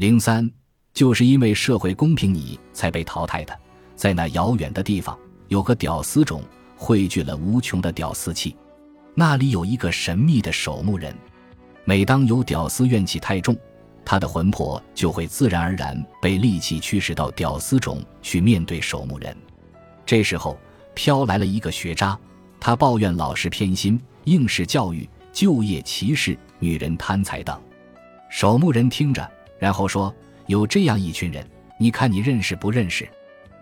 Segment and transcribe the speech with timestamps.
[0.00, 0.50] 零三，
[0.94, 3.54] 就是因为社会公平，你才被淘汰的。
[3.94, 5.14] 在那遥远的地方，
[5.48, 6.42] 有个屌丝种
[6.74, 8.56] 汇聚了无穷的屌丝气，
[9.14, 11.14] 那里有一个神秘的守墓人。
[11.84, 13.54] 每当有屌丝怨气太重，
[14.02, 19.36] 他的魂魄就会自然而然被戾气驱使到屌丝种去面对守墓人。
[20.06, 20.58] 这时候，
[20.94, 22.18] 飘来了一个学渣，
[22.58, 27.60] 他抱怨老师偏心、应试教育、就业歧视、女人贪财等。
[28.30, 29.30] 守墓人听着，
[29.60, 30.12] 然后说
[30.48, 31.46] ：“有这样一群人，
[31.78, 33.08] 你看你认识不认识？”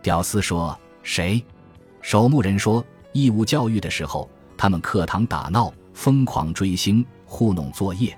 [0.00, 1.44] 屌丝说：“谁？”
[2.00, 8.12] 守墓人说：“义务教育的时候，他们课堂打闹，疯狂追星，糊弄作业；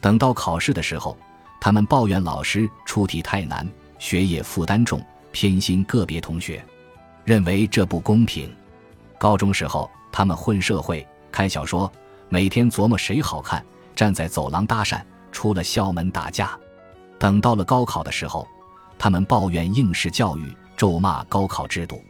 [0.00, 1.16] 等到考试的时候，
[1.60, 3.66] 他们抱怨老师出题太难，
[3.98, 5.00] 学业负担重，
[5.30, 6.62] 偏心个别同学，
[7.24, 8.52] 认为这不公平。
[9.16, 11.90] 高中时候，他们混社会，看小说，
[12.28, 15.00] 每天琢磨谁好看，站在走廊搭讪。”
[15.34, 16.56] 出了校门打架，
[17.18, 18.46] 等到了高考的时候，
[18.98, 22.02] 他们抱怨应试教育，咒骂高考制度，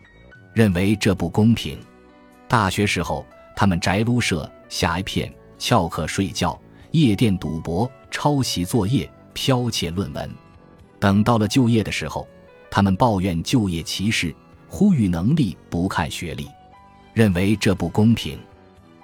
[0.52, 1.78] 认为这不公平。
[2.48, 3.24] 大学时候，
[3.56, 6.58] 他们宅撸社、下一片、翘课睡觉、
[6.90, 10.30] 夜店赌博、抄袭作业、剽窃论文。
[10.98, 12.26] 等到了就业的时候，
[12.70, 14.34] 他们抱怨就业歧视，
[14.68, 16.48] 呼吁能力不看学历，
[17.12, 18.38] 认为这不公平。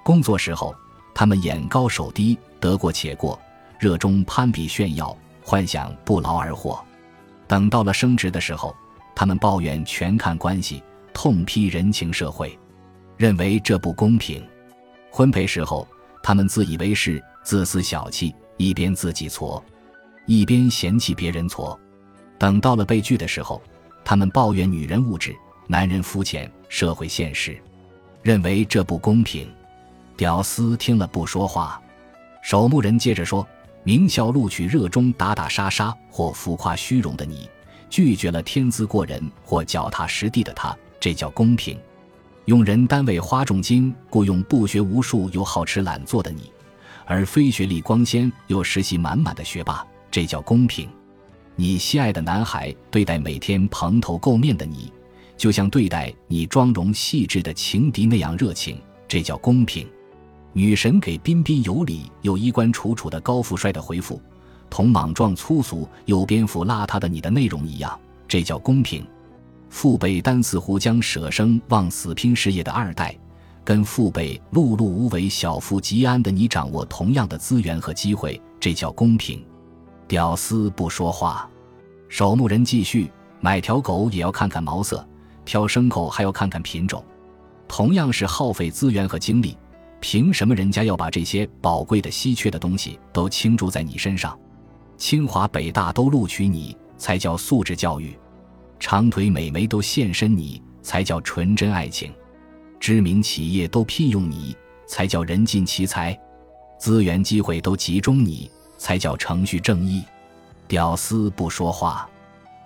[0.02, 0.74] 工作时候，
[1.14, 3.38] 他们眼高手低，得过且过。
[3.78, 5.16] 热衷攀比炫耀，
[5.50, 6.80] 幻想不劳而获。
[7.48, 8.72] 等到了升职的时候，
[9.16, 10.80] 他们抱怨全看关系，
[11.12, 12.56] 痛批人情社会，
[13.16, 14.46] 认为这不公平。
[15.10, 15.88] 婚配时候，
[16.22, 19.60] 他们自以为是，自私小气，一边自己挫，
[20.24, 21.76] 一边嫌弃别人挫。
[22.38, 23.60] 等到了被拒的时候，
[24.04, 25.34] 他们抱怨女人物质，
[25.66, 27.60] 男人肤浅，社会现实，
[28.22, 29.52] 认为这不公平。
[30.16, 31.82] 屌丝听了不说话。
[32.40, 33.44] 守墓人接着说。
[33.82, 37.48] 名校录取热衷打打杀杀或浮夸虚荣的你，
[37.88, 41.76] 拒绝了天资过人或脚踏实地的他，这叫公平；
[42.44, 46.52] 用人单位花重金雇佣不学无术又好吃懒做的你，
[47.06, 50.86] 而非学历光鲜又实习满满的学霸，这叫公平；
[51.56, 54.92] 你心爱的男孩对待每天蓬头垢面的你，
[55.38, 59.88] 就像对待你妆容细致的情敌那样热情，这叫公平。
[60.52, 64.20] 女神给彬彬有礼又衣冠楚楚的高富帅的回复，
[64.68, 69.06] 同莽撞粗俗又蝙蝠邋遢的你的内容一样，这叫公平。
[69.68, 73.16] 父辈单似乎将舍生忘死拼事业的二代，
[73.64, 79.44] 跟父辈碌碌无为小富即安的你掌握同样的资源和机会，这叫公平。
[80.08, 81.48] 屌丝不说话，
[82.08, 83.08] 守墓人继续
[83.40, 85.06] 买条狗也要看看毛色，
[85.44, 87.04] 挑牲口还要看看品种，
[87.68, 89.56] 同样是耗费资源和精力。
[90.00, 94.36] 凭什么人家要把这些宝贵的、稀缺的东西都倾注在你身上？
[94.96, 98.10] 清华、北大都录取你，才叫素质教育；
[98.78, 102.10] 长腿美眉都现身你，才叫纯真爱情；
[102.78, 104.56] 知名企业都聘用你，
[104.86, 106.14] 才叫人尽其才；
[106.78, 110.02] 资源机会都集中你，才叫程序正义。
[110.66, 112.08] 屌丝不说话，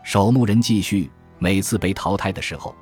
[0.02, 1.10] 守墓人继续。
[1.38, 2.74] 每次被淘汰的时候，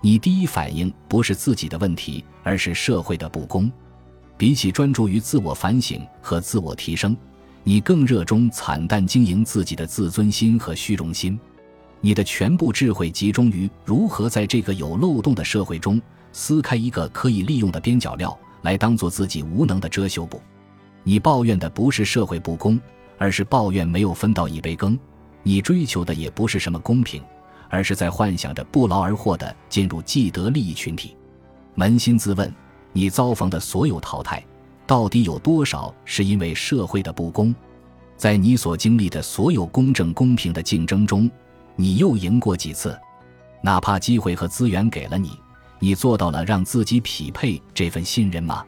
[0.00, 3.70] 你第一反应不是自己的问题，而是社会的不公。
[4.38, 7.14] 比起专注于自我反省和自我提升，
[7.64, 11.38] 你更热衷惨淡经营自己的自尊心和虚荣心。
[12.00, 16.00] 你的全部智慧集中于如何在这个有漏洞的社会中
[16.32, 20.40] 撕开一个可以利用的边角料，来当做自己无能的遮羞布。
[21.02, 22.80] 你抱怨的不是社会不公，
[23.18, 24.96] 而是抱怨没有分到一杯羹。
[25.42, 27.20] 你追求的也不是什么公平，
[27.68, 31.16] 而是在幻想着不劳而获的进入既得利益群体。
[31.76, 32.54] 扪心自问。
[32.92, 34.44] 你遭逢的所有淘汰，
[34.86, 37.54] 到底有多少是因为社会的不公？
[38.16, 41.30] 在你所经历的所有公正公平的竞争中，
[41.76, 42.98] 你又赢过几次？
[43.62, 45.38] 哪怕机会和资源给了你，
[45.78, 48.64] 你做到了让自己匹配这份信任吗？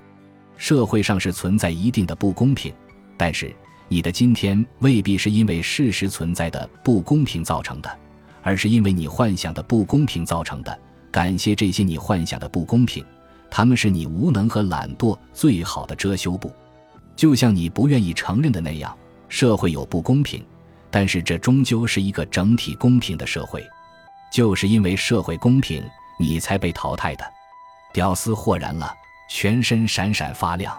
[0.57, 2.73] 社会上是存在一定的不公平，
[3.17, 3.55] 但是
[3.89, 7.99] 你的今天未必是因为事实存在的不公平造成的，
[8.43, 10.79] 而是因为你幻想的不公平造成的。
[11.11, 13.05] 感谢这些你幻想的不公平。
[13.51, 16.55] 他们是你无能和懒惰最好的遮羞布，
[17.17, 18.97] 就像你不愿意承认的那样，
[19.29, 20.45] 社会有不公平，
[20.91, 23.67] 但是这终究是一个整体公平的社会。
[24.33, 25.83] 就是因为社会公平，
[26.19, 27.25] 你才被淘汰的。
[27.93, 28.95] 屌丝豁然了，
[29.29, 30.79] 全身闪闪发亮。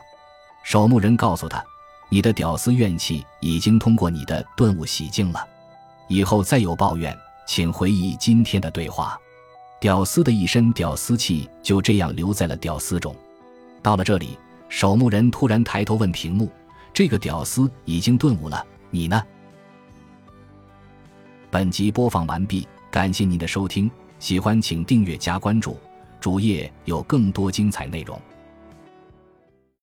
[0.63, 1.61] 守墓人告诉他
[2.07, 5.45] ：“你的屌丝怨气已经通过你的顿悟洗净了，
[6.07, 7.13] 以后再有抱怨，
[7.45, 9.19] 请回忆今天的对话。”
[9.81, 13.15] 屌丝的一身屌丝气就这样留在了屌丝中。
[13.81, 14.37] 到了这里，
[14.69, 16.51] 守墓人突然抬头问屏幕
[16.93, 19.19] ：“这个屌丝已经顿悟了，你呢？”
[21.49, 23.89] 本集播放完毕，感谢您的收听，
[24.19, 25.75] 喜欢请订阅加关注，
[26.19, 28.21] 主页有更多精彩内容。